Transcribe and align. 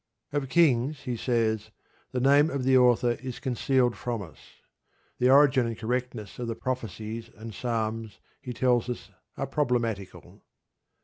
Of 0.33 0.49
Kings 0.49 1.01
he 1.01 1.15
says: 1.15 1.69
"The 2.11 2.19
name 2.19 2.49
of 2.49 2.63
the 2.63 2.75
author 2.75 3.11
is 3.21 3.39
concealed 3.39 3.95
from 3.95 4.23
us." 4.23 4.39
The 5.19 5.29
origin 5.29 5.67
and 5.67 5.77
correctness 5.77 6.39
of 6.39 6.47
the 6.47 6.55
Prophecies 6.55 7.29
and 7.35 7.53
Psalms, 7.53 8.17
he 8.41 8.51
tells 8.51 8.89
us, 8.89 9.11
are 9.37 9.45
problematical. 9.45 10.41